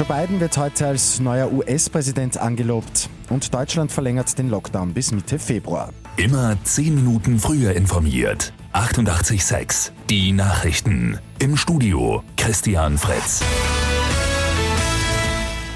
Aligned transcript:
Joe 0.00 0.08
Biden 0.08 0.40
wird 0.40 0.56
heute 0.56 0.86
als 0.86 1.20
neuer 1.20 1.52
US-Präsident 1.52 2.38
angelobt 2.38 3.10
und 3.28 3.52
Deutschland 3.52 3.92
verlängert 3.92 4.38
den 4.38 4.48
Lockdown 4.48 4.94
bis 4.94 5.12
Mitte 5.12 5.38
Februar. 5.38 5.92
Immer 6.16 6.56
10 6.64 6.94
Minuten 6.94 7.38
früher 7.38 7.72
informiert. 7.74 8.54
88.6 8.72 9.90
Die 10.08 10.32
Nachrichten. 10.32 11.18
Im 11.38 11.54
Studio 11.58 12.22
Christian 12.38 12.96
Fritz. 12.96 13.42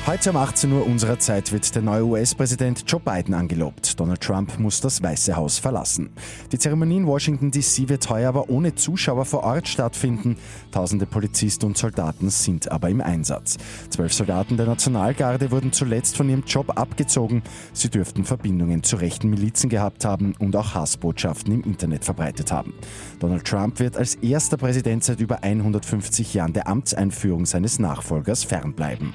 Heute 0.07 0.29
um 0.29 0.36
18 0.36 0.71
Uhr 0.71 0.86
unserer 0.86 1.18
Zeit 1.18 1.50
wird 1.50 1.75
der 1.75 1.80
neue 1.80 2.05
US-Präsident 2.05 2.84
Joe 2.87 3.00
Biden 3.00 3.32
angelobt. 3.32 3.98
Donald 3.98 4.20
Trump 4.20 4.59
muss 4.59 4.82
das 4.82 5.02
Weiße 5.02 5.34
Haus 5.34 5.59
verlassen. 5.59 6.11
Die 6.52 6.59
Zeremonie 6.59 6.98
in 6.98 7.07
Washington 7.07 7.50
DC 7.50 7.88
wird 7.88 8.11
heuer 8.11 8.29
aber 8.29 8.51
ohne 8.51 8.75
Zuschauer 8.75 9.25
vor 9.25 9.45
Ort 9.45 9.66
stattfinden. 9.66 10.37
Tausende 10.73 11.06
Polizisten 11.06 11.65
und 11.65 11.79
Soldaten 11.79 12.29
sind 12.29 12.70
aber 12.70 12.91
im 12.91 13.01
Einsatz. 13.01 13.56
Zwölf 13.88 14.12
Soldaten 14.12 14.59
der 14.59 14.66
Nationalgarde 14.66 15.51
wurden 15.51 15.73
zuletzt 15.73 16.18
von 16.18 16.29
ihrem 16.29 16.45
Job 16.45 16.79
abgezogen. 16.79 17.43
Sie 17.73 17.88
dürften 17.88 18.27
Verbindungen 18.27 18.82
zu 18.82 18.96
rechten 18.96 19.30
Milizen 19.30 19.71
gehabt 19.71 20.05
haben 20.05 20.34
und 20.38 20.55
auch 20.55 20.74
Hassbotschaften 20.74 21.51
im 21.55 21.62
Internet 21.62 22.05
verbreitet 22.05 22.52
haben. 22.52 22.74
Donald 23.21 23.46
Trump 23.46 23.80
wird 23.80 23.96
als 23.96 24.16
erster 24.16 24.59
Präsident 24.59 25.02
seit 25.02 25.21
über 25.21 25.43
150 25.43 26.34
Jahren 26.34 26.52
der 26.52 26.68
Amtseinführung 26.68 27.46
seines 27.46 27.79
Nachfolgers 27.79 28.45
fernbleiben. 28.45 29.15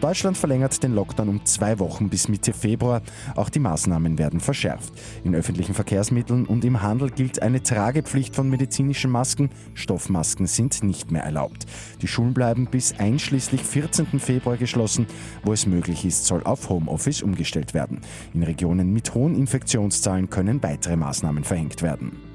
Deutschland 0.00 0.36
verlängert 0.36 0.80
den 0.82 0.94
Lockdown 0.94 1.28
um 1.28 1.44
zwei 1.44 1.80
Wochen 1.80 2.08
bis 2.08 2.28
Mitte 2.28 2.52
Februar. 2.52 3.02
Auch 3.34 3.48
die 3.48 3.58
Maßnahmen 3.58 4.16
werden 4.16 4.38
verschärft. 4.38 4.92
In 5.24 5.34
öffentlichen 5.34 5.74
Verkehrsmitteln 5.74 6.46
und 6.46 6.64
im 6.64 6.82
Handel 6.82 7.10
gilt 7.10 7.42
eine 7.42 7.62
Tragepflicht 7.62 8.36
von 8.36 8.48
medizinischen 8.48 9.10
Masken. 9.10 9.50
Stoffmasken 9.74 10.46
sind 10.46 10.84
nicht 10.84 11.10
mehr 11.10 11.24
erlaubt. 11.24 11.66
Die 12.00 12.06
Schulen 12.06 12.32
bleiben 12.32 12.66
bis 12.70 12.94
einschließlich 12.98 13.62
14. 13.62 14.20
Februar 14.20 14.56
geschlossen. 14.56 15.06
Wo 15.42 15.52
es 15.52 15.66
möglich 15.66 16.04
ist, 16.04 16.26
soll 16.26 16.44
auf 16.44 16.68
Homeoffice 16.68 17.22
umgestellt 17.22 17.74
werden. 17.74 18.00
In 18.34 18.44
Regionen 18.44 18.92
mit 18.92 19.14
hohen 19.14 19.34
Infektionszahlen 19.34 20.30
können 20.30 20.62
weitere 20.62 20.96
Maßnahmen 20.96 21.42
verhängt 21.42 21.82
werden. 21.82 22.27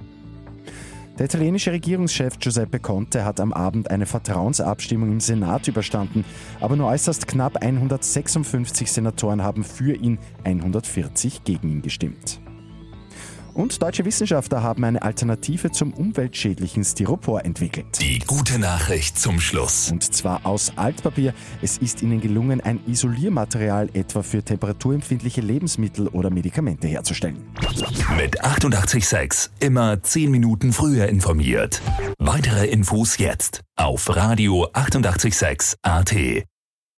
Der 1.20 1.26
italienische 1.26 1.72
Regierungschef 1.72 2.40
Giuseppe 2.40 2.80
Conte 2.80 3.24
hat 3.24 3.40
am 3.40 3.54
Abend 3.54 3.92
eine 3.92 4.08
Vertrauensabstimmung 4.08 5.12
im 5.12 5.20
Senat 5.20 5.68
überstanden, 5.68 6.26
aber 6.60 6.76
nur 6.76 6.88
äußerst 6.88 7.28
knapp 7.28 7.58
156 7.64 8.92
Senatoren 8.92 9.44
haben 9.44 9.64
für 9.64 9.94
ihn, 9.94 10.18
140 10.44 11.44
gegen 11.44 11.70
ihn 11.70 11.82
gestimmt. 11.84 12.42
Und 13.54 13.82
deutsche 13.82 14.06
Wissenschaftler 14.06 14.64
haben 14.64 14.84
eine 14.84 15.02
Alternative 15.02 15.72
zum 15.72 15.94
umweltschädlichen 15.94 16.84
Styropor 16.84 17.46
entwickelt. 17.46 17.86
Die 18.02 18.20
gute 18.20 18.58
Nachricht 18.60 19.20
zum 19.20 19.40
Schluss. 19.40 19.92
Und 19.92 20.04
zwar 20.14 20.46
aus 20.46 20.74
Altpapier. 20.76 21.34
Es 21.62 21.78
ist 21.78 22.02
ihnen 22.02 22.20
gelungen, 22.22 22.62
ein 22.62 22.80
Isoliermaterial 22.88 23.90
etwa 23.94 24.24
für 24.24 24.44
temperaturempfindliche 24.44 25.42
Lebensmittel 25.42 26.08
oder 26.08 26.30
Medikamente 26.30 26.88
herzustellen. 26.88 27.44
Mit 28.18 28.44
886 28.44 29.52
immer 29.60 30.02
10 30.02 30.32
Minuten 30.32 30.74
früher 30.74 31.08
informiert. 31.08 31.82
Weitere 32.18 32.68
Infos 32.68 33.18
jetzt 33.18 33.62
auf 33.76 34.16
Radio 34.16 34.68
886 34.74 35.78
AT. 35.82 36.44